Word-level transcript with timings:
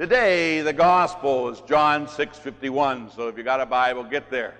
Today, 0.00 0.62
the 0.62 0.72
gospel 0.72 1.50
is 1.50 1.60
John 1.60 2.06
6:51. 2.06 3.10
So 3.10 3.28
if 3.28 3.36
you 3.36 3.44
got 3.44 3.60
a 3.60 3.66
Bible, 3.66 4.02
get 4.02 4.30
there. 4.30 4.54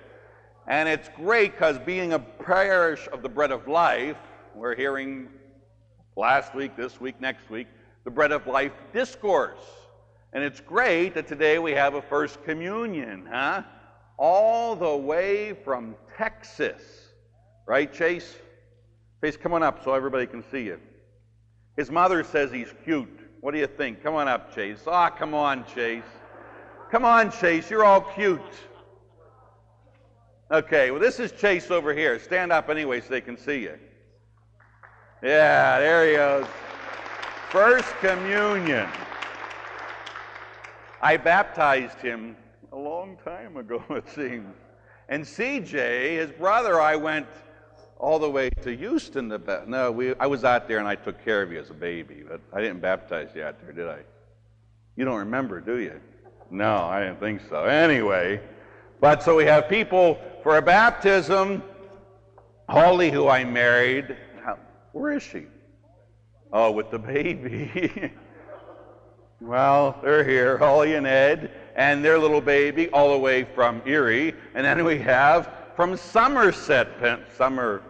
And 0.67 0.87
it's 0.87 1.09
great 1.15 1.53
because 1.53 1.79
being 1.79 2.13
a 2.13 2.19
parish 2.19 3.07
of 3.11 3.23
the 3.23 3.29
bread 3.29 3.49
of 3.49 3.67
life, 3.67 4.17
we're 4.53 4.75
hearing 4.75 5.29
last 6.15 6.53
week, 6.53 6.75
this 6.77 7.01
week, 7.01 7.19
next 7.19 7.49
week, 7.49 7.65
the 8.03 8.11
bread 8.11 8.31
of 8.31 8.45
life 8.45 8.71
discourse. 8.93 9.63
And 10.31 10.43
it's 10.43 10.59
great 10.59 11.15
that 11.15 11.25
today 11.27 11.57
we 11.57 11.71
have 11.71 11.95
a 11.95 12.03
first 12.03 12.43
communion, 12.43 13.25
huh? 13.25 13.63
All 14.19 14.75
the 14.75 14.95
way 14.95 15.53
from 15.53 15.95
Texas. 16.19 16.83
Right, 17.65 17.91
Chase? 17.91 18.37
Chase, 19.23 19.37
come 19.37 19.53
on 19.53 19.63
up 19.63 19.83
so 19.83 19.95
everybody 19.95 20.27
can 20.27 20.43
see 20.51 20.65
you. 20.65 20.79
His 21.77 21.89
mother 21.89 22.23
says 22.23 22.51
he's 22.51 22.75
cute. 22.83 23.20
What 23.41 23.53
do 23.53 23.59
you 23.59 23.67
think? 23.67 24.03
Come 24.03 24.13
on 24.15 24.27
up, 24.27 24.53
Chase. 24.53 24.83
Ah, 24.87 25.09
oh, 25.11 25.17
come 25.17 25.33
on, 25.33 25.65
Chase. 25.65 26.03
Come 26.91 27.05
on, 27.05 27.31
Chase. 27.31 27.71
You're 27.71 27.83
all 27.83 28.01
cute. 28.01 28.39
Okay, 30.51 30.91
well, 30.91 30.99
this 30.99 31.19
is 31.19 31.31
Chase 31.31 31.71
over 31.71 31.91
here. 31.93 32.19
Stand 32.19 32.51
up 32.51 32.69
anyway 32.69 33.01
so 33.01 33.09
they 33.09 33.21
can 33.21 33.37
see 33.37 33.61
you. 33.61 33.79
Yeah, 35.23 35.79
there 35.79 36.05
he 36.07 36.13
goes. 36.13 36.45
First 37.49 37.89
communion. 37.99 38.87
I 41.01 41.17
baptized 41.17 41.97
him 41.97 42.35
a 42.71 42.77
long 42.77 43.17
time 43.23 43.57
ago, 43.57 43.83
it 43.89 44.07
seems. 44.07 44.55
And 45.09 45.23
CJ, 45.23 46.17
his 46.17 46.31
brother, 46.31 46.79
I 46.79 46.95
went 46.95 47.27
all 48.01 48.17
the 48.17 48.29
way 48.29 48.49
to 48.49 48.75
Houston 48.75 49.29
to 49.29 49.63
no, 49.67 49.91
we 49.91 50.15
I 50.15 50.25
was 50.25 50.43
out 50.43 50.67
there 50.67 50.79
and 50.79 50.87
I 50.87 50.95
took 50.95 51.23
care 51.23 51.43
of 51.43 51.51
you 51.51 51.59
as 51.59 51.69
a 51.69 51.75
baby, 51.75 52.23
but 52.27 52.41
I 52.51 52.59
didn't 52.59 52.81
baptize 52.81 53.29
you 53.35 53.43
out 53.43 53.61
there, 53.61 53.71
did 53.71 53.87
I? 53.87 53.99
You 54.95 55.05
don't 55.05 55.19
remember, 55.19 55.61
do 55.61 55.77
you? 55.77 56.01
No, 56.49 56.77
I 56.77 56.99
didn't 56.99 57.19
think 57.19 57.41
so. 57.47 57.63
Anyway, 57.63 58.41
but 58.99 59.21
so 59.23 59.35
we 59.37 59.45
have 59.45 59.69
people 59.69 60.19
for 60.41 60.57
a 60.57 60.61
baptism. 60.61 61.63
Holly, 62.67 63.11
who 63.11 63.27
I 63.27 63.45
married, 63.45 64.17
how, 64.43 64.57
where 64.93 65.13
is 65.13 65.23
she? 65.23 65.45
Oh, 66.51 66.71
with 66.71 66.89
the 66.89 66.99
baby. 66.99 68.11
well, 69.41 69.99
they're 70.03 70.23
here, 70.23 70.57
Holly 70.57 70.95
and 70.95 71.05
Ed, 71.05 71.51
and 71.75 72.03
their 72.03 72.17
little 72.17 72.41
baby, 72.41 72.89
all 72.89 73.11
the 73.11 73.19
way 73.19 73.43
from 73.43 73.81
Erie, 73.85 74.33
and 74.55 74.65
then 74.65 74.83
we 74.83 74.97
have 74.99 75.51
from 75.75 75.95
Somerset, 75.95 76.99
Pen- 76.99 77.23
Summer, 77.37 77.81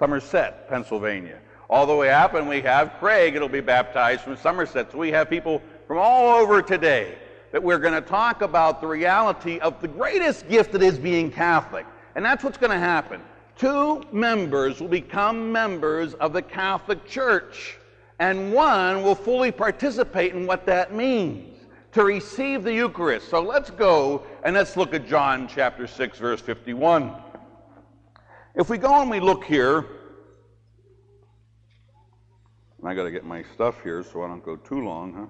Somerset, 0.00 0.66
Pennsylvania. 0.70 1.38
All 1.68 1.84
the 1.84 1.94
way 1.94 2.10
up, 2.10 2.32
and 2.32 2.48
we 2.48 2.62
have 2.62 2.94
Craig, 2.98 3.36
it'll 3.36 3.50
be 3.50 3.60
baptized 3.60 4.22
from 4.22 4.34
Somerset. 4.34 4.90
So 4.90 4.96
we 4.96 5.10
have 5.10 5.28
people 5.28 5.60
from 5.86 5.98
all 5.98 6.38
over 6.38 6.62
today 6.62 7.18
that 7.52 7.62
we're 7.62 7.78
going 7.78 7.92
to 7.92 8.00
talk 8.00 8.40
about 8.40 8.80
the 8.80 8.86
reality 8.86 9.58
of 9.58 9.78
the 9.82 9.88
greatest 9.88 10.48
gift 10.48 10.72
that 10.72 10.82
is 10.82 10.98
being 10.98 11.30
Catholic. 11.30 11.84
And 12.14 12.24
that's 12.24 12.42
what's 12.42 12.56
going 12.56 12.72
to 12.72 12.78
happen. 12.78 13.20
Two 13.58 14.02
members 14.10 14.80
will 14.80 14.88
become 14.88 15.52
members 15.52 16.14
of 16.14 16.32
the 16.32 16.40
Catholic 16.40 17.06
Church, 17.06 17.76
and 18.18 18.54
one 18.54 19.02
will 19.02 19.14
fully 19.14 19.52
participate 19.52 20.32
in 20.34 20.46
what 20.46 20.64
that 20.64 20.94
means 20.94 21.58
to 21.92 22.04
receive 22.04 22.64
the 22.64 22.72
Eucharist. 22.72 23.28
So 23.28 23.42
let's 23.42 23.68
go 23.68 24.22
and 24.44 24.54
let's 24.56 24.78
look 24.78 24.94
at 24.94 25.06
John 25.06 25.46
chapter 25.46 25.86
6, 25.86 26.18
verse 26.18 26.40
51. 26.40 27.14
If 28.60 28.68
we 28.68 28.76
go 28.76 29.00
and 29.00 29.10
we 29.10 29.20
look 29.20 29.44
here, 29.44 29.86
and 32.78 32.86
I 32.86 32.92
got 32.92 33.04
to 33.04 33.10
get 33.10 33.24
my 33.24 33.42
stuff 33.54 33.82
here 33.82 34.02
so 34.04 34.22
I 34.22 34.26
don't 34.26 34.44
go 34.44 34.56
too 34.56 34.84
long, 34.84 35.14
huh? 35.14 35.26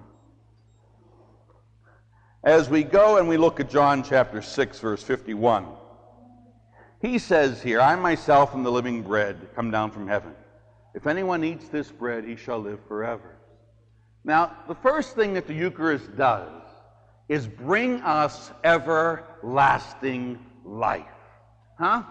As 2.43 2.69
we 2.69 2.83
go 2.83 3.19
and 3.19 3.29
we 3.29 3.37
look 3.37 3.61
at 3.61 3.69
John 3.69 4.03
chapter 4.03 4.41
6, 4.41 4.79
verse 4.81 5.01
51, 5.01 5.65
he 7.01 7.17
says 7.17 7.61
here, 7.61 7.79
I 7.79 7.95
myself 7.95 8.53
am 8.53 8.63
the 8.63 8.71
living 8.71 9.01
bread 9.01 9.37
come 9.55 9.71
down 9.71 9.91
from 9.91 10.09
heaven. 10.09 10.33
If 10.93 11.07
anyone 11.07 11.45
eats 11.45 11.69
this 11.69 11.89
bread, 11.89 12.25
he 12.25 12.35
shall 12.35 12.59
live 12.59 12.81
forever. 12.85 13.37
Now, 14.25 14.57
the 14.67 14.75
first 14.75 15.15
thing 15.15 15.35
that 15.35 15.47
the 15.47 15.53
Eucharist 15.53 16.17
does 16.17 16.63
is 17.29 17.47
bring 17.47 18.01
us 18.01 18.51
everlasting 18.65 20.37
life. 20.65 21.05
Huh? 21.79 22.03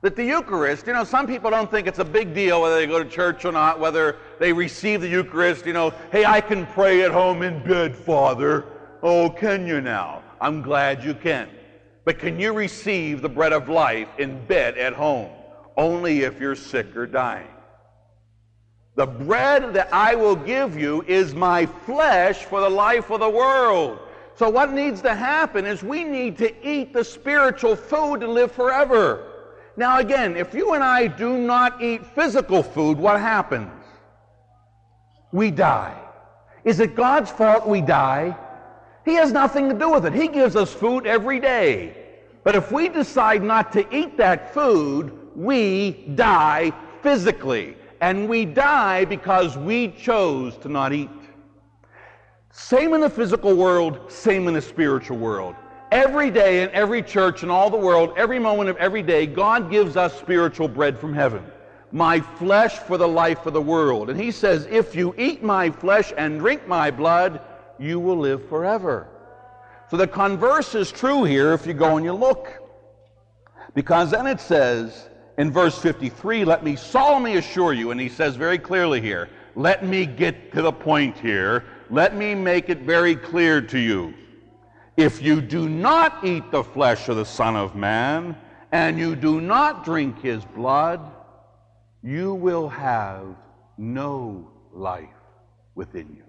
That 0.00 0.14
the 0.14 0.24
Eucharist, 0.24 0.86
you 0.86 0.92
know, 0.92 1.04
some 1.04 1.26
people 1.26 1.50
don't 1.50 1.70
think 1.70 1.88
it's 1.88 1.98
a 1.98 2.04
big 2.04 2.32
deal 2.32 2.62
whether 2.62 2.76
they 2.76 2.86
go 2.86 3.02
to 3.02 3.08
church 3.08 3.44
or 3.44 3.52
not, 3.52 3.80
whether 3.80 4.16
they 4.38 4.52
receive 4.52 5.00
the 5.00 5.08
Eucharist, 5.08 5.66
you 5.66 5.72
know, 5.72 5.92
hey, 6.12 6.24
I 6.24 6.40
can 6.40 6.66
pray 6.66 7.02
at 7.02 7.10
home 7.10 7.42
in 7.42 7.62
bed, 7.64 7.96
Father. 7.96 8.64
Oh, 9.02 9.28
can 9.28 9.66
you 9.66 9.80
now? 9.80 10.22
I'm 10.40 10.62
glad 10.62 11.02
you 11.02 11.14
can. 11.14 11.48
But 12.04 12.18
can 12.18 12.38
you 12.38 12.52
receive 12.52 13.22
the 13.22 13.28
bread 13.28 13.52
of 13.52 13.68
life 13.68 14.08
in 14.18 14.44
bed 14.46 14.78
at 14.78 14.92
home? 14.92 15.30
Only 15.76 16.20
if 16.20 16.40
you're 16.40 16.54
sick 16.54 16.96
or 16.96 17.06
dying. 17.06 17.48
The 18.94 19.06
bread 19.06 19.74
that 19.74 19.92
I 19.92 20.14
will 20.14 20.34
give 20.34 20.76
you 20.76 21.04
is 21.06 21.34
my 21.34 21.66
flesh 21.66 22.44
for 22.44 22.60
the 22.60 22.68
life 22.68 23.10
of 23.10 23.20
the 23.20 23.28
world. 23.28 23.98
So, 24.34 24.48
what 24.48 24.72
needs 24.72 25.02
to 25.02 25.14
happen 25.14 25.66
is 25.66 25.82
we 25.82 26.02
need 26.02 26.38
to 26.38 26.68
eat 26.68 26.92
the 26.92 27.04
spiritual 27.04 27.76
food 27.76 28.20
to 28.20 28.28
live 28.28 28.52
forever. 28.52 29.27
Now, 29.78 30.00
again, 30.00 30.36
if 30.36 30.54
you 30.54 30.72
and 30.72 30.82
I 30.82 31.06
do 31.06 31.38
not 31.38 31.80
eat 31.80 32.04
physical 32.04 32.64
food, 32.64 32.98
what 32.98 33.20
happens? 33.20 33.70
We 35.30 35.52
die. 35.52 35.96
Is 36.64 36.80
it 36.80 36.96
God's 36.96 37.30
fault 37.30 37.64
we 37.64 37.80
die? 37.80 38.36
He 39.04 39.14
has 39.14 39.30
nothing 39.30 39.68
to 39.68 39.76
do 39.76 39.92
with 39.92 40.04
it. 40.04 40.12
He 40.12 40.26
gives 40.26 40.56
us 40.56 40.74
food 40.74 41.06
every 41.06 41.38
day. 41.38 41.94
But 42.42 42.56
if 42.56 42.72
we 42.72 42.88
decide 42.88 43.44
not 43.44 43.70
to 43.74 43.86
eat 43.96 44.16
that 44.16 44.52
food, 44.52 45.16
we 45.36 45.92
die 46.16 46.72
physically. 47.00 47.76
And 48.00 48.28
we 48.28 48.46
die 48.46 49.04
because 49.04 49.56
we 49.56 49.92
chose 49.92 50.56
to 50.56 50.68
not 50.68 50.92
eat. 50.92 51.08
Same 52.50 52.94
in 52.94 53.00
the 53.00 53.10
physical 53.10 53.54
world, 53.54 54.10
same 54.10 54.48
in 54.48 54.54
the 54.54 54.60
spiritual 54.60 55.18
world. 55.18 55.54
Every 55.90 56.30
day 56.30 56.62
in 56.62 56.70
every 56.70 57.02
church 57.02 57.42
in 57.42 57.50
all 57.50 57.70
the 57.70 57.78
world, 57.78 58.12
every 58.16 58.38
moment 58.38 58.68
of 58.68 58.76
every 58.76 59.02
day, 59.02 59.26
God 59.26 59.70
gives 59.70 59.96
us 59.96 60.18
spiritual 60.18 60.68
bread 60.68 60.98
from 60.98 61.14
heaven. 61.14 61.42
My 61.92 62.20
flesh 62.20 62.76
for 62.78 62.98
the 62.98 63.08
life 63.08 63.46
of 63.46 63.54
the 63.54 63.62
world. 63.62 64.10
And 64.10 64.20
he 64.20 64.30
says, 64.30 64.66
if 64.70 64.94
you 64.94 65.14
eat 65.16 65.42
my 65.42 65.70
flesh 65.70 66.12
and 66.18 66.38
drink 66.38 66.68
my 66.68 66.90
blood, 66.90 67.40
you 67.78 67.98
will 67.98 68.18
live 68.18 68.46
forever. 68.50 69.08
So 69.90 69.96
the 69.96 70.06
converse 70.06 70.74
is 70.74 70.92
true 70.92 71.24
here 71.24 71.54
if 71.54 71.66
you 71.66 71.72
go 71.72 71.96
and 71.96 72.04
you 72.04 72.12
look. 72.12 72.52
Because 73.74 74.10
then 74.10 74.26
it 74.26 74.40
says 74.40 75.08
in 75.38 75.50
verse 75.50 75.78
53, 75.78 76.44
let 76.44 76.62
me 76.62 76.76
solemnly 76.76 77.36
assure 77.36 77.72
you, 77.72 77.90
and 77.92 78.00
he 78.00 78.10
says 78.10 78.36
very 78.36 78.58
clearly 78.58 79.00
here, 79.00 79.30
let 79.54 79.86
me 79.86 80.04
get 80.04 80.52
to 80.52 80.60
the 80.60 80.72
point 80.72 81.16
here. 81.18 81.64
Let 81.88 82.14
me 82.14 82.34
make 82.34 82.68
it 82.68 82.80
very 82.80 83.16
clear 83.16 83.62
to 83.62 83.78
you. 83.78 84.12
If 84.98 85.22
you 85.22 85.40
do 85.40 85.68
not 85.68 86.24
eat 86.24 86.50
the 86.50 86.64
flesh 86.64 87.08
of 87.08 87.14
the 87.14 87.24
Son 87.24 87.54
of 87.54 87.76
Man, 87.76 88.36
and 88.72 88.98
you 88.98 89.14
do 89.14 89.40
not 89.40 89.84
drink 89.84 90.20
his 90.20 90.44
blood, 90.44 91.00
you 92.02 92.34
will 92.34 92.68
have 92.68 93.36
no 93.78 94.50
life 94.72 95.08
within 95.76 96.12
you. 96.16 96.24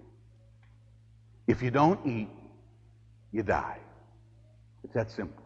If 1.48 1.62
you 1.62 1.72
don't 1.72 1.98
eat, 2.06 2.28
you 3.32 3.42
die. 3.42 3.78
It's 4.84 4.94
that 4.94 5.10
simple. 5.10 5.42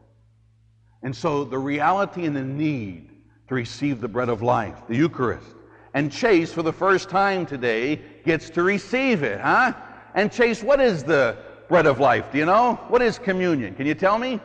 And 1.03 1.17
so 1.17 1.45
the 1.45 1.59
reality 1.59 2.27
and 2.27 2.37
the 2.37 2.43
need 2.43 3.09
to 3.49 3.55
receive 3.55 4.03
the 4.03 4.09
bread 4.09 4.29
of 4.29 4.43
life, 4.43 4.77
the 4.87 4.97
Eucharist. 4.97 5.49
And 5.95 6.13
Chase, 6.13 6.53
for 6.53 6.63
the 6.63 6.75
first 6.75 7.09
time 7.09 7.47
today, 7.47 8.03
gets 8.27 8.51
to 8.51 8.63
receive 8.63 9.23
it, 9.23 9.41
huh? 9.41 9.73
And 10.15 10.31
Chase, 10.31 10.63
what 10.63 10.79
is 10.79 11.03
the 11.03 11.39
bread 11.69 11.87
of 11.87 12.01
life. 12.01 12.31
Do 12.33 12.39
you 12.39 12.47
know? 12.47 12.75
What 12.89 13.03
is 13.03 13.19
communion? 13.19 13.75
Can 13.75 13.87
you 13.87 13.95
tell 13.95 14.19
me? 14.19 14.41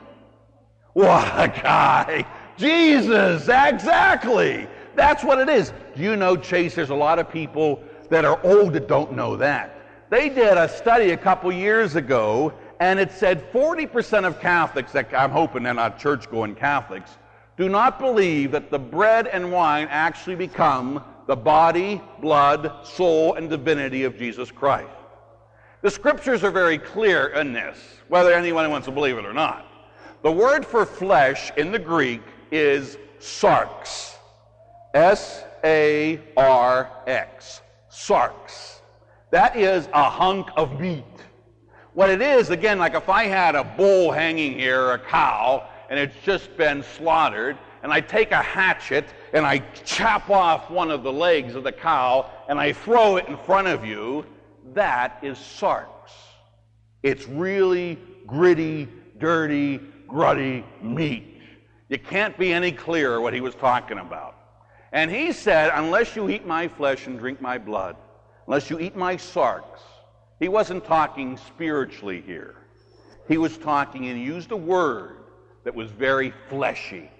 What 0.94 1.28
a 1.36 1.48
guy! 1.48 2.26
Jesus, 2.58 3.44
exactly. 3.44 4.68
That's 4.96 5.24
what 5.24 5.40
it 5.40 5.48
is. 5.48 5.72
Do 5.96 6.04
you 6.04 6.16
know, 6.16 6.36
Chase, 6.36 6.76
there's 6.76 6.90
a 6.90 6.96
lot 6.96 7.20
of 7.20 7.32
people 7.32 7.82
that 8.10 8.26
are 8.26 8.40
old 8.44 8.74
that 8.74 8.88
don't 8.88 9.14
know 9.14 9.38
that. 9.38 9.80
They 10.10 10.28
did 10.28 10.58
a 10.58 10.68
study 10.68 11.12
a 11.12 11.18
couple 11.18 11.52
years 11.52 11.96
ago, 11.96 12.52
and 12.80 13.00
it 13.00 13.12
said 13.12 13.52
40% 13.54 14.26
of 14.26 14.40
Catholics, 14.42 14.92
that 14.92 15.14
I'm 15.14 15.32
hoping 15.32 15.64
they're 15.64 15.74
not 15.74 16.00
church 16.00 16.30
going 16.30 16.56
Catholics, 16.56 17.12
do 17.56 17.70
not 17.70 18.00
believe 18.00 18.52
that 18.52 18.72
the 18.72 18.80
bread 18.80 19.28
and 19.28 19.52
wine 19.52 19.88
actually 19.92 20.36
become 20.36 21.04
the 21.28 21.36
body, 21.36 22.02
blood, 22.20 22.74
soul, 22.84 23.36
and 23.36 23.50
divinity 23.50 24.04
of 24.04 24.18
Jesus 24.18 24.50
Christ. 24.50 24.90
The 25.82 25.90
scriptures 25.90 26.44
are 26.44 26.52
very 26.52 26.78
clear 26.78 27.28
in 27.28 27.54
this, 27.54 27.78
whether 28.10 28.34
anyone 28.34 28.70
wants 28.70 28.86
to 28.86 28.92
believe 28.92 29.18
it 29.18 29.26
or 29.26 29.34
not. 29.34 29.66
The 30.24 30.32
word 30.32 30.66
for 30.66 30.86
flesh 30.86 31.52
in 31.56 31.72
the 31.72 31.80
Greek 31.80 32.22
is 32.52 32.98
sarx. 33.20 34.16
S 34.94 35.46
A 35.64 36.20
R 36.36 36.92
X. 37.08 37.62
Sarx. 37.90 38.82
That 39.32 39.56
is 39.56 39.88
a 39.94 40.10
hunk 40.10 40.50
of 40.58 40.82
meat. 40.82 41.06
What 41.94 42.10
it 42.10 42.22
is, 42.22 42.50
again, 42.50 42.78
like 42.78 42.94
if 42.94 43.08
I 43.08 43.26
had 43.26 43.56
a 43.56 43.64
bull 43.64 44.12
hanging 44.12 44.60
here, 44.60 44.92
a 44.92 45.00
cow, 45.00 45.70
and 45.90 45.98
it's 45.98 46.16
just 46.26 46.56
been 46.58 46.84
slaughtered, 46.84 47.58
and 47.84 47.94
I 47.94 48.02
take 48.02 48.32
a 48.32 48.42
hatchet 48.42 49.06
and 49.32 49.46
I 49.46 49.60
chop 49.86 50.30
off 50.30 50.70
one 50.70 50.92
of 50.92 51.04
the 51.04 51.12
legs 51.12 51.56
of 51.56 51.64
the 51.64 51.72
cow 51.72 52.30
and 52.50 52.60
I 52.60 52.74
throw 52.74 53.16
it 53.16 53.28
in 53.30 53.38
front 53.38 53.68
of 53.68 53.86
you, 53.86 54.26
that 54.74 55.20
is 55.22 55.38
sarx. 55.38 55.88
It's 57.04 57.28
really 57.28 57.98
gritty, 58.28 58.88
dirty, 59.18 59.80
gruddy 60.08 60.64
meat. 60.82 61.42
You 61.88 61.98
can't 61.98 62.38
be 62.38 62.54
any 62.54 62.72
clearer 62.72 63.20
what 63.22 63.34
he 63.34 63.42
was 63.42 63.56
talking 63.56 63.98
about. 63.98 64.36
And 64.92 65.10
he 65.10 65.32
said, 65.32 65.72
Unless 65.74 66.16
you 66.16 66.30
eat 66.30 66.46
my 66.46 66.68
flesh 66.68 67.08
and 67.08 67.18
drink 67.18 67.42
my 67.42 67.58
blood, 67.58 67.96
unless 68.48 68.70
you 68.70 68.80
eat 68.80 68.96
my 68.96 69.16
sarx, 69.16 69.64
he 70.40 70.48
wasn't 70.48 70.86
talking 70.86 71.38
spiritually 71.38 72.22
here. 72.26 72.56
He 73.28 73.38
was 73.38 73.58
talking 73.58 74.08
and 74.08 74.18
he 74.18 74.24
used 74.24 74.52
a 74.52 74.58
word 74.58 75.18
that 75.64 75.76
was 75.76 75.92
very 75.92 76.34
fleshy. 76.50 77.12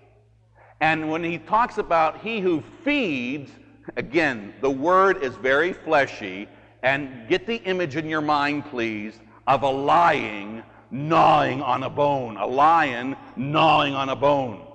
And 0.82 1.10
when 1.12 1.24
he 1.24 1.38
talks 1.38 1.78
about 1.78 2.22
he 2.22 2.40
who 2.40 2.64
feeds, 2.84 3.52
again, 3.98 4.54
the 4.62 4.72
word 4.72 5.24
is 5.24 5.36
very 5.36 5.74
fleshy. 5.74 6.48
And 6.82 7.28
get 7.28 7.46
the 7.46 7.58
image 7.58 7.96
in 7.96 8.08
your 8.08 8.22
mind, 8.22 8.66
please, 8.66 9.20
of 9.48 9.64
a 9.64 9.70
lying 9.70 10.64
gnawing 10.92 11.62
on 11.62 11.84
a 11.84 11.90
bone. 11.90 12.38
A 12.38 12.46
lion 12.46 13.16
gnawing 13.36 13.94
on 13.94 14.10
a 14.10 14.16
bone. 14.16 14.66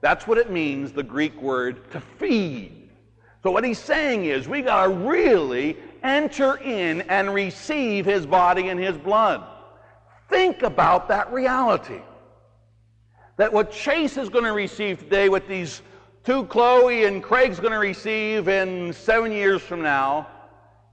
That's 0.00 0.26
what 0.26 0.38
it 0.38 0.50
means, 0.50 0.92
the 0.92 1.02
Greek 1.02 1.40
word 1.40 1.90
to 1.92 2.00
feed. 2.00 2.88
So 3.42 3.50
what 3.50 3.64
he's 3.64 3.78
saying 3.78 4.24
is 4.24 4.48
we 4.48 4.62
got 4.62 4.84
to 4.84 4.88
really 4.90 5.76
enter 6.02 6.56
in 6.56 7.02
and 7.02 7.32
receive 7.32 8.04
his 8.04 8.26
body 8.26 8.68
and 8.68 8.80
his 8.80 8.96
blood. 8.96 9.42
Think 10.28 10.62
about 10.62 11.08
that 11.08 11.32
reality. 11.32 12.00
That 13.36 13.52
what 13.52 13.72
Chase 13.72 14.16
is 14.16 14.28
going 14.28 14.44
to 14.44 14.52
receive 14.52 15.00
today, 15.00 15.28
what 15.28 15.48
these 15.48 15.82
two 16.24 16.44
Chloe 16.46 17.04
and 17.04 17.22
Craig's 17.22 17.58
going 17.58 17.72
to 17.72 17.78
receive 17.78 18.48
in 18.48 18.92
seven 18.92 19.32
years 19.32 19.62
from 19.62 19.82
now, 19.82 20.26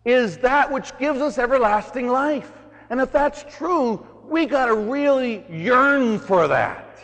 is 0.07 0.37
that 0.37 0.71
which 0.71 0.97
gives 0.97 1.19
us 1.19 1.37
everlasting 1.37 2.07
life. 2.07 2.49
And 2.89 3.01
if 3.01 3.11
that's 3.11 3.43
true, 3.57 4.07
we 4.23 4.45
got 4.45 4.67
to 4.67 4.73
really 4.73 5.43
yearn 5.49 6.17
for 6.17 6.47
that. 6.47 6.97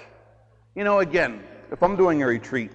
You 0.73 0.85
know, 0.85 0.99
again, 0.99 1.43
if 1.69 1.83
I'm 1.83 1.97
doing 1.97 2.23
a 2.23 2.27
retreat, 2.27 2.71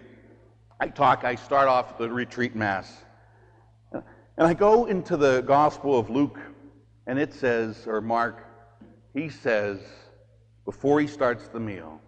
I 0.79 0.89
talk, 0.89 1.25
I 1.25 1.35
start 1.35 1.67
off 1.67 1.97
the 1.97 2.11
retreat 2.11 2.55
mass. 2.55 2.93
And 3.91 4.47
I 4.47 4.53
go 4.53 4.85
into 4.85 5.17
the 5.17 5.41
Gospel 5.41 5.99
of 5.99 6.11
Luke, 6.11 6.39
and 7.07 7.19
it 7.19 7.33
says, 7.33 7.87
or 7.87 8.03
Mark, 8.03 8.45
he 9.15 9.31
says, 9.31 9.81
before 10.67 11.01
he 11.01 11.07
starts 11.07 11.49
the 11.49 11.59
meal, 11.59 12.03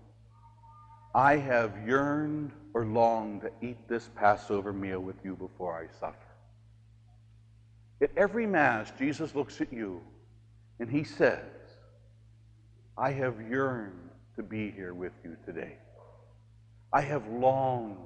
I 1.14 1.36
have 1.38 1.72
yearned 1.86 2.52
or 2.74 2.84
longed 2.84 3.40
to 3.40 3.50
eat 3.62 3.88
this 3.88 4.10
Passover 4.14 4.74
meal 4.74 5.00
with 5.00 5.16
you 5.24 5.34
before 5.36 5.74
I 5.74 5.88
suffer. 5.98 6.29
At 8.02 8.10
every 8.16 8.46
Mass, 8.46 8.92
Jesus 8.98 9.34
looks 9.34 9.60
at 9.60 9.72
you 9.72 10.00
and 10.78 10.90
he 10.90 11.04
says, 11.04 11.44
I 12.96 13.10
have 13.12 13.34
yearned 13.48 14.10
to 14.36 14.42
be 14.42 14.70
here 14.70 14.94
with 14.94 15.12
you 15.22 15.36
today. 15.44 15.76
I 16.92 17.02
have 17.02 17.26
longed 17.28 17.98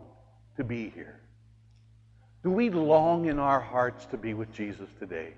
to 0.56 0.64
be 0.64 0.90
here. 0.90 1.20
Do 2.42 2.50
we 2.50 2.70
long 2.70 3.26
in 3.26 3.38
our 3.38 3.60
hearts 3.60 4.04
to 4.06 4.16
be 4.16 4.34
with 4.34 4.52
Jesus 4.52 4.88
today? 4.98 5.32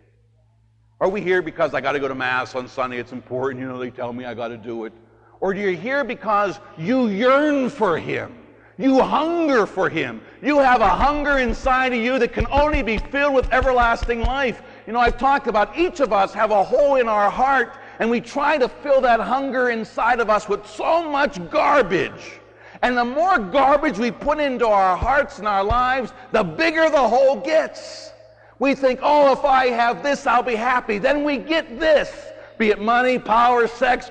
Are 1.01 1.09
we 1.09 1.21
here 1.21 1.43
because 1.43 1.75
I 1.75 1.81
got 1.81 1.93
to 1.93 2.01
go 2.01 2.09
to 2.09 2.15
Mass 2.15 2.55
on 2.55 2.67
Sunday? 2.67 2.99
It's 2.99 3.13
important. 3.13 3.61
You 3.61 3.69
know, 3.69 3.79
they 3.79 3.91
tell 3.91 4.13
me 4.13 4.25
I 4.25 4.35
got 4.35 4.49
to 4.49 4.57
do 4.57 4.87
it. 4.87 4.93
Or 5.41 5.53
do 5.53 5.61
you 5.61 5.77
here 5.77 6.03
because 6.03 6.59
you 6.79 7.09
yearn 7.09 7.69
for 7.69 7.99
Him? 7.99 8.46
You 8.79 9.01
hunger 9.01 9.67
for 9.67 9.89
Him. 9.89 10.21
You 10.43 10.59
have 10.59 10.83
a 10.83 10.89
hunger 10.89 11.39
inside 11.39 11.95
of 11.95 11.99
you 11.99 12.19
that 12.19 12.33
can 12.33 12.47
only 12.51 12.83
be 12.83 12.99
filled 12.99 13.35
with 13.35 13.51
everlasting 13.53 14.21
life. 14.21 14.63
You 14.87 14.93
know, 14.93 15.01
I've 15.01 15.19
talked 15.19 15.47
about 15.47 15.77
each 15.79 16.01
of 16.01 16.13
us 16.13 16.35
have 16.35 16.51
a 16.51 16.63
hole 16.63 16.97
in 16.97 17.09
our 17.09 17.31
heart, 17.31 17.79
and 17.99 18.11
we 18.11 18.21
try 18.21 18.59
to 18.59 18.69
fill 18.69 19.01
that 19.01 19.19
hunger 19.19 19.71
inside 19.71 20.21
of 20.21 20.29
us 20.29 20.49
with 20.49 20.67
so 20.67 21.09
much 21.11 21.39
garbage. 21.51 22.41
And 22.83 22.97
the 22.97 23.05
more 23.05 23.39
garbage 23.39 23.99
we 23.99 24.11
put 24.11 24.39
into 24.39 24.67
our 24.67 24.97
hearts 24.97 25.39
and 25.39 25.49
our 25.49 25.65
lives, 25.65 26.13
the 26.33 26.45
bigger 26.45 26.91
the 26.91 27.09
hole 27.09 27.41
gets. 27.41 28.13
We 28.59 28.75
think, 28.75 29.01
oh, 29.03 29.33
if 29.33 29.45
I 29.45 29.69
have 29.69 30.03
this, 30.03 30.27
I'll 30.27 30.43
be 30.43 30.55
happy. 30.55 30.99
Then 30.99 31.25
we 31.25 31.39
get 31.39 31.81
this, 31.81 32.13
be 32.59 32.69
it 32.71 32.81
money, 32.81 33.19
power, 33.19 33.67
sex, 33.67 34.11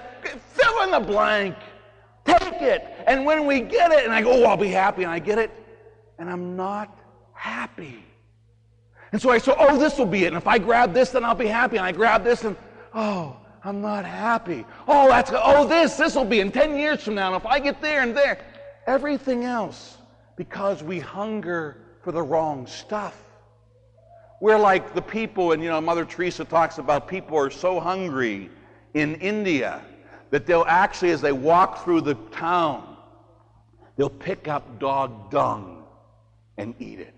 fill 0.53 0.81
in 0.83 0.91
the 0.91 0.99
blank. 0.99 1.55
Take 2.25 2.61
it. 2.61 2.94
And 3.07 3.25
when 3.25 3.45
we 3.45 3.61
get 3.61 3.91
it, 3.91 4.03
and 4.03 4.13
I 4.13 4.21
go, 4.21 4.31
oh, 4.31 4.45
I'll 4.45 4.57
be 4.57 4.69
happy, 4.69 5.03
and 5.03 5.11
I 5.11 5.19
get 5.19 5.37
it, 5.37 5.51
and 6.17 6.29
I'm 6.29 6.55
not 6.55 6.97
happy. 7.33 8.03
And 9.11 9.21
so 9.21 9.29
I 9.29 9.37
say, 9.37 9.53
oh, 9.57 9.77
this 9.77 9.97
will 9.97 10.05
be 10.05 10.25
it. 10.25 10.27
And 10.27 10.37
if 10.37 10.47
I 10.47 10.57
grab 10.57 10.93
this, 10.93 11.11
then 11.11 11.23
I'll 11.23 11.35
be 11.35 11.47
happy. 11.47 11.77
And 11.77 11.85
I 11.85 11.91
grab 11.91 12.23
this, 12.23 12.43
and 12.43 12.55
oh, 12.93 13.37
I'm 13.63 13.81
not 13.81 14.05
happy. 14.05 14.65
Oh, 14.87 15.07
that's 15.07 15.31
oh, 15.33 15.67
this, 15.67 15.95
this 15.95 16.15
will 16.15 16.25
be 16.25 16.39
in 16.39 16.51
10 16.51 16.77
years 16.77 17.03
from 17.03 17.15
now. 17.15 17.33
And 17.33 17.41
if 17.41 17.45
I 17.45 17.59
get 17.59 17.81
there 17.81 18.01
and 18.01 18.15
there, 18.15 18.39
everything 18.87 19.43
else, 19.43 19.97
because 20.35 20.83
we 20.83 20.99
hunger 20.99 21.77
for 22.03 22.11
the 22.11 22.21
wrong 22.21 22.67
stuff. 22.67 23.19
We're 24.41 24.59
like 24.59 24.93
the 24.93 25.01
people, 25.01 25.53
and 25.53 25.63
you 25.63 25.69
know, 25.69 25.79
Mother 25.79 26.05
Teresa 26.05 26.45
talks 26.45 26.77
about 26.77 27.07
people 27.07 27.37
are 27.37 27.49
so 27.49 27.79
hungry 27.79 28.49
in 28.93 29.15
India 29.15 29.81
that 30.29 30.45
they'll 30.45 30.65
actually, 30.67 31.11
as 31.11 31.21
they 31.21 31.31
walk 31.31 31.83
through 31.83 32.01
the 32.01 32.15
town, 32.31 32.94
they'll 33.95 34.09
pick 34.09 34.47
up 34.47 34.79
dog 34.79 35.31
dung 35.31 35.85
and 36.57 36.75
eat 36.79 36.99
it. 36.99 37.13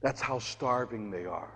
That's 0.00 0.20
how 0.20 0.38
starving 0.38 1.10
they 1.10 1.26
are. 1.26 1.52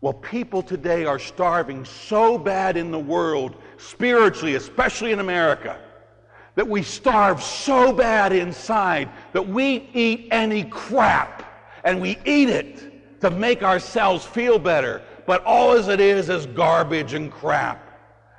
Well, 0.00 0.12
people 0.12 0.62
today 0.62 1.06
are 1.06 1.18
starving 1.18 1.84
so 1.84 2.36
bad 2.36 2.76
in 2.76 2.90
the 2.90 2.98
world, 2.98 3.56
spiritually, 3.78 4.54
especially 4.54 5.12
in 5.12 5.20
America, 5.20 5.80
that 6.56 6.68
we 6.68 6.82
starve 6.82 7.42
so 7.42 7.92
bad 7.92 8.32
inside 8.32 9.08
that 9.32 9.48
we 9.48 9.88
eat 9.94 10.28
any 10.30 10.64
crap 10.64 11.42
and 11.84 12.00
we 12.00 12.18
eat 12.24 12.48
it 12.48 13.20
to 13.20 13.30
make 13.30 13.62
ourselves 13.62 14.24
feel 14.24 14.58
better. 14.58 15.02
But 15.26 15.42
all 15.44 15.72
as 15.72 15.88
it 15.88 16.00
is 16.00 16.28
is 16.28 16.46
garbage 16.46 17.14
and 17.14 17.32
crap. 17.32 17.83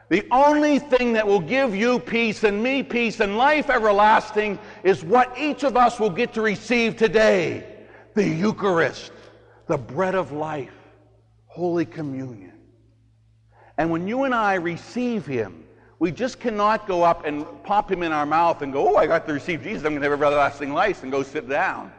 The 0.09 0.25
only 0.29 0.77
thing 0.77 1.13
that 1.13 1.25
will 1.25 1.39
give 1.39 1.75
you 1.75 1.99
peace 1.99 2.43
and 2.43 2.61
me 2.61 2.83
peace 2.83 3.19
and 3.19 3.37
life 3.37 3.69
everlasting 3.69 4.59
is 4.83 5.03
what 5.03 5.35
each 5.37 5.63
of 5.63 5.75
us 5.75 5.99
will 5.99 6.11
get 6.11 6.33
to 6.33 6.41
receive 6.41 6.95
today 6.95 7.65
the 8.13 8.27
Eucharist, 8.27 9.11
the 9.67 9.77
bread 9.77 10.15
of 10.15 10.31
life, 10.31 10.73
Holy 11.47 11.85
Communion. 11.85 12.53
And 13.77 13.89
when 13.89 14.07
you 14.07 14.23
and 14.23 14.33
I 14.33 14.55
receive 14.55 15.25
Him, 15.25 15.65
we 15.97 16.11
just 16.11 16.39
cannot 16.39 16.87
go 16.87 17.03
up 17.03 17.25
and 17.25 17.45
pop 17.63 17.91
Him 17.91 18.03
in 18.03 18.11
our 18.11 18.25
mouth 18.25 18.61
and 18.61 18.71
go, 18.71 18.93
Oh, 18.93 18.95
I 18.97 19.07
got 19.07 19.25
to 19.27 19.33
receive 19.33 19.63
Jesus, 19.63 19.85
I'm 19.85 19.93
going 19.93 20.01
to 20.01 20.09
have 20.09 20.13
everlasting 20.13 20.71
life, 20.71 21.01
and 21.03 21.11
go 21.11 21.23
sit 21.23 21.49
down. 21.49 21.91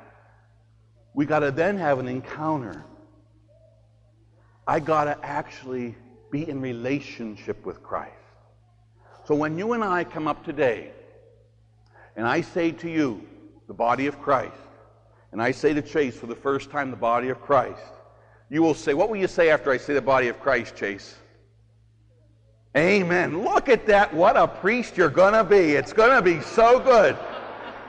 We 1.13 1.27
got 1.27 1.41
to 1.41 1.51
then 1.51 1.77
have 1.79 1.99
an 1.99 2.09
encounter. 2.09 2.85
I 4.67 4.81
got 4.81 5.05
to 5.05 5.19
actually 5.25 5.97
be 6.31 6.49
in 6.49 6.61
relationship 6.61 7.65
with 7.65 7.83
Christ. 7.83 8.13
So 9.25 9.35
when 9.35 9.59
you 9.59 9.73
and 9.73 9.83
I 9.83 10.05
come 10.05 10.29
up 10.29 10.45
today, 10.45 10.91
and 12.17 12.27
I 12.27 12.41
say 12.41 12.73
to 12.73 12.89
you, 12.89 13.27
the 13.67 13.75
body 13.75 14.07
of 14.07 14.21
Christ, 14.21 14.57
and 15.33 15.43
I 15.43 15.51
say 15.51 15.75
to 15.75 15.83
Chase 15.83 16.17
for 16.17 16.27
the 16.27 16.35
first 16.35 16.71
time, 16.71 16.91
the 16.91 16.97
body 16.97 17.29
of 17.29 17.41
Christ, 17.41 17.83
you 18.49 18.63
will 18.63 18.75
say, 18.75 18.95
What 18.95 19.09
will 19.11 19.17
you 19.17 19.27
say 19.27 19.51
after 19.51 19.71
I 19.71 19.77
say 19.77 19.95
the 19.95 20.01
body 20.01 20.29
of 20.29 20.41
Christ, 20.41 20.77
Chase? 20.77 21.17
Amen. 22.77 23.43
Look 23.43 23.69
at 23.69 23.87
that. 23.87 24.13
What 24.13 24.37
a 24.37 24.47
priest 24.47 24.97
you're 24.97 25.09
going 25.09 25.33
to 25.33 25.45
be. 25.45 25.73
It's 25.73 25.93
going 25.93 26.15
to 26.15 26.23
be 26.23 26.43
so 26.43 26.79
good. 26.79 27.17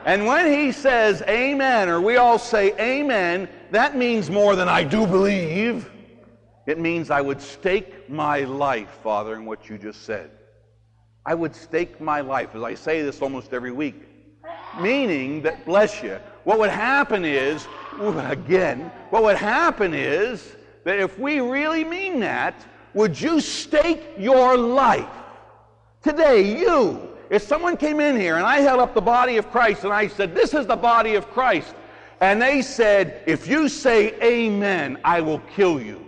And 0.05 0.25
when 0.25 0.49
he 0.51 0.71
says 0.71 1.21
amen, 1.23 1.89
or 1.89 1.99
we 1.99 2.15
all 2.15 2.39
say 2.39 2.73
amen, 2.79 3.49
that 3.71 3.97
means 3.97 4.29
more 4.29 4.55
than 4.55 4.69
I 4.69 4.85
do 4.85 5.05
believe. 5.05 5.89
It 6.67 6.77
means 6.77 7.09
I 7.09 7.21
would 7.21 7.41
stake 7.41 8.09
my 8.09 8.41
life, 8.41 8.99
Father, 9.01 9.35
in 9.35 9.45
what 9.45 9.69
you 9.69 9.77
just 9.77 10.03
said. 10.03 10.29
I 11.25 11.33
would 11.33 11.55
stake 11.55 12.01
my 12.01 12.19
life, 12.19 12.55
as 12.55 12.61
I 12.61 12.75
say 12.75 13.01
this 13.01 13.21
almost 13.21 13.53
every 13.53 13.71
week. 13.71 14.03
Meaning 14.81 15.41
that, 15.43 15.65
bless 15.65 16.03
you, 16.03 16.19
what 16.43 16.59
would 16.59 16.69
happen 16.69 17.23
is, 17.23 17.65
again, 17.99 18.91
what 19.11 19.23
would 19.23 19.37
happen 19.37 19.93
is 19.93 20.55
that 20.83 20.99
if 20.99 21.17
we 21.17 21.39
really 21.39 21.85
mean 21.85 22.19
that, 22.19 22.53
would 22.93 23.19
you 23.19 23.39
stake 23.39 24.03
your 24.17 24.57
life? 24.57 25.07
Today, 26.03 26.59
you, 26.59 27.09
if 27.29 27.43
someone 27.43 27.77
came 27.77 28.01
in 28.01 28.19
here 28.19 28.35
and 28.35 28.45
I 28.45 28.59
held 28.59 28.81
up 28.81 28.93
the 28.93 29.01
body 29.01 29.37
of 29.37 29.49
Christ 29.51 29.85
and 29.85 29.93
I 29.93 30.07
said, 30.07 30.35
This 30.35 30.53
is 30.53 30.67
the 30.67 30.75
body 30.75 31.15
of 31.15 31.29
Christ, 31.31 31.73
and 32.19 32.41
they 32.41 32.61
said, 32.61 33.23
If 33.25 33.47
you 33.47 33.69
say 33.69 34.19
amen, 34.21 34.97
I 35.05 35.21
will 35.21 35.39
kill 35.55 35.79
you 35.81 36.06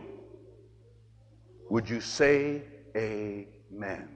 would 1.70 1.90
you 1.90 2.02
say 2.02 2.64
amen? 2.96 4.10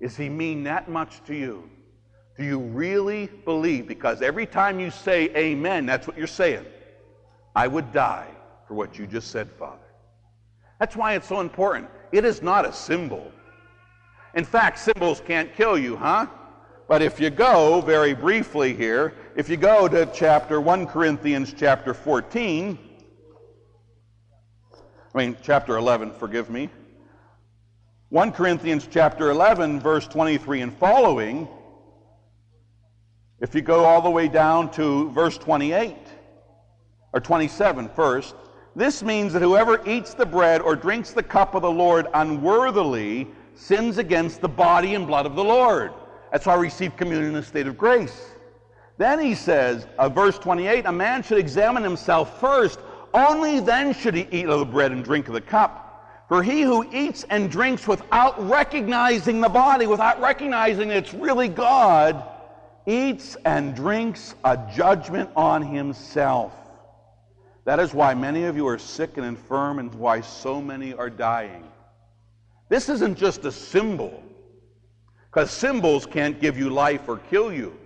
Does 0.00 0.16
he 0.16 0.28
mean 0.28 0.64
that 0.64 0.88
much 0.88 1.24
to 1.24 1.34
you? 1.34 1.70
Do 2.36 2.44
you 2.44 2.58
really 2.58 3.28
believe? 3.44 3.88
Because 3.88 4.20
every 4.20 4.46
time 4.46 4.78
you 4.78 4.90
say 4.90 5.30
amen, 5.34 5.86
that's 5.86 6.06
what 6.06 6.18
you're 6.18 6.26
saying. 6.26 6.66
I 7.54 7.66
would 7.66 7.92
die 7.92 8.28
for 8.68 8.74
what 8.74 8.98
you 8.98 9.06
just 9.06 9.30
said, 9.30 9.50
Father. 9.52 9.78
That's 10.78 10.94
why 10.94 11.14
it's 11.14 11.26
so 11.26 11.40
important. 11.40 11.88
It 12.12 12.26
is 12.26 12.42
not 12.42 12.66
a 12.66 12.72
symbol. 12.72 13.32
In 14.34 14.44
fact, 14.44 14.78
symbols 14.78 15.22
can't 15.26 15.54
kill 15.54 15.78
you, 15.78 15.96
huh? 15.96 16.26
But 16.88 17.00
if 17.00 17.18
you 17.18 17.30
go 17.30 17.80
very 17.80 18.14
briefly 18.14 18.74
here, 18.74 19.14
if 19.34 19.48
you 19.48 19.56
go 19.56 19.88
to 19.88 20.04
chapter 20.14 20.60
1 20.60 20.86
Corinthians 20.86 21.54
chapter 21.56 21.94
14, 21.94 22.78
I 25.16 25.20
mean 25.20 25.36
chapter 25.42 25.78
11, 25.78 26.12
forgive 26.12 26.50
me. 26.50 26.68
1 28.10 28.32
Corinthians 28.32 28.86
chapter 28.90 29.30
11 29.30 29.80
verse 29.80 30.06
23 30.06 30.60
and 30.60 30.76
following, 30.76 31.48
if 33.40 33.54
you 33.54 33.62
go 33.62 33.86
all 33.86 34.02
the 34.02 34.10
way 34.10 34.28
down 34.28 34.70
to 34.72 35.10
verse 35.12 35.38
28 35.38 35.96
or 37.14 37.20
27 37.20 37.88
first, 37.96 38.34
this 38.74 39.02
means 39.02 39.32
that 39.32 39.40
whoever 39.40 39.80
eats 39.88 40.12
the 40.12 40.26
bread 40.26 40.60
or 40.60 40.76
drinks 40.76 41.12
the 41.12 41.22
cup 41.22 41.54
of 41.54 41.62
the 41.62 41.70
Lord 41.70 42.08
unworthily 42.12 43.26
sins 43.54 43.96
against 43.96 44.42
the 44.42 44.48
body 44.48 44.96
and 44.96 45.06
blood 45.06 45.24
of 45.24 45.34
the 45.34 45.44
Lord. 45.44 45.94
That's 46.30 46.44
why 46.44 46.52
I 46.52 46.58
receive 46.58 46.94
communion 46.98 47.30
in 47.30 47.36
a 47.36 47.42
state 47.42 47.66
of 47.66 47.78
grace. 47.78 48.32
Then 48.98 49.18
he 49.18 49.34
says, 49.34 49.86
uh, 49.96 50.10
verse 50.10 50.38
28, 50.38 50.84
a 50.84 50.92
man 50.92 51.22
should 51.22 51.38
examine 51.38 51.82
himself 51.82 52.38
first, 52.38 52.80
only 53.14 53.60
then 53.60 53.94
should 53.94 54.14
he 54.14 54.28
eat 54.30 54.46
of 54.46 54.58
the 54.58 54.66
bread 54.66 54.92
and 54.92 55.04
drink 55.04 55.28
of 55.28 55.34
the 55.34 55.40
cup. 55.40 55.82
For 56.28 56.42
he 56.42 56.62
who 56.62 56.84
eats 56.92 57.24
and 57.30 57.50
drinks 57.50 57.86
without 57.86 58.48
recognizing 58.48 59.40
the 59.40 59.48
body, 59.48 59.86
without 59.86 60.20
recognizing 60.20 60.90
it's 60.90 61.14
really 61.14 61.48
God, 61.48 62.22
eats 62.84 63.36
and 63.44 63.74
drinks 63.76 64.34
a 64.44 64.58
judgment 64.74 65.30
on 65.36 65.62
himself. 65.62 66.52
That 67.64 67.80
is 67.80 67.94
why 67.94 68.14
many 68.14 68.44
of 68.44 68.56
you 68.56 68.66
are 68.68 68.78
sick 68.78 69.16
and 69.16 69.26
infirm 69.26 69.78
and 69.78 69.94
why 69.94 70.20
so 70.20 70.60
many 70.60 70.94
are 70.94 71.10
dying. 71.10 71.64
This 72.68 72.88
isn't 72.88 73.16
just 73.16 73.44
a 73.44 73.52
symbol, 73.52 74.22
because 75.30 75.50
symbols 75.50 76.06
can't 76.06 76.40
give 76.40 76.58
you 76.58 76.70
life 76.70 77.08
or 77.08 77.18
kill 77.18 77.52
you. 77.52 77.76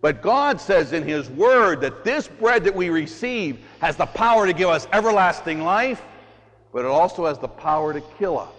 But 0.00 0.22
God 0.22 0.60
says 0.60 0.92
in 0.92 1.02
His 1.02 1.28
Word 1.30 1.80
that 1.80 2.04
this 2.04 2.28
bread 2.28 2.64
that 2.64 2.74
we 2.74 2.90
receive 2.90 3.58
has 3.80 3.96
the 3.96 4.06
power 4.06 4.46
to 4.46 4.52
give 4.52 4.68
us 4.68 4.86
everlasting 4.92 5.62
life, 5.62 6.02
but 6.72 6.84
it 6.84 6.90
also 6.90 7.26
has 7.26 7.38
the 7.38 7.48
power 7.48 7.92
to 7.92 8.00
kill 8.18 8.38
us. 8.38 8.52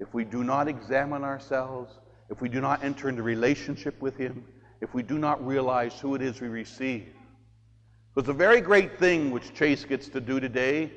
If 0.00 0.12
we 0.12 0.24
do 0.24 0.42
not 0.42 0.66
examine 0.66 1.22
ourselves, 1.22 1.94
if 2.28 2.40
we 2.40 2.48
do 2.48 2.60
not 2.60 2.82
enter 2.82 3.08
into 3.08 3.22
relationship 3.22 4.00
with 4.00 4.16
Him, 4.16 4.44
if 4.80 4.94
we 4.94 5.02
do 5.02 5.18
not 5.18 5.44
realize 5.46 5.98
who 6.00 6.14
it 6.14 6.22
is 6.22 6.40
we 6.40 6.48
receive. 6.48 7.08
It's 8.16 8.28
a 8.28 8.34
very 8.34 8.60
great 8.60 8.98
thing 8.98 9.30
which 9.30 9.54
Chase 9.54 9.84
gets 9.84 10.08
to 10.08 10.20
do 10.20 10.40
today, 10.40 10.90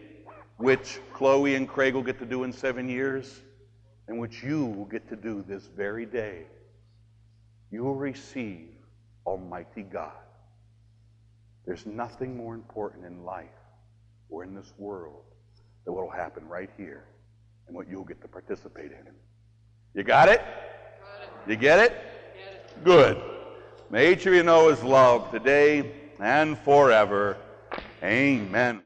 which 0.57 0.99
Chloe 1.13 1.55
and 1.55 1.67
Craig 1.67 1.93
will 1.93 2.03
get 2.03 2.17
to 2.19 2.25
do 2.25 2.43
in 2.43 2.51
seven 2.51 2.89
years, 2.89 3.41
and 4.07 4.19
which 4.19 4.43
you 4.43 4.65
will 4.65 4.85
get 4.85 5.07
to 5.09 5.15
do 5.15 5.43
this 5.47 5.67
very 5.67 6.05
day. 6.05 6.43
You 7.71 7.83
will 7.83 7.95
receive 7.95 8.69
Almighty 9.25 9.83
God. 9.83 10.11
There's 11.65 11.85
nothing 11.85 12.35
more 12.35 12.55
important 12.55 13.05
in 13.05 13.23
life 13.23 13.45
or 14.29 14.43
in 14.43 14.53
this 14.53 14.73
world 14.77 15.23
than 15.85 15.93
what 15.93 16.03
will 16.03 16.11
happen 16.11 16.47
right 16.47 16.69
here 16.77 17.05
and 17.67 17.75
what 17.75 17.87
you'll 17.89 18.03
get 18.03 18.21
to 18.21 18.27
participate 18.27 18.91
in. 18.91 19.13
You 19.93 20.03
got 20.03 20.29
it? 20.29 20.41
You 21.47 21.55
get 21.55 21.79
it? 21.79 22.83
Good. 22.83 23.21
May 23.89 24.11
each 24.11 24.25
of 24.25 24.33
you 24.33 24.43
know 24.43 24.69
his 24.69 24.83
love 24.83 25.31
today 25.31 25.91
and 26.19 26.57
forever. 26.59 27.37
Amen. 28.01 28.81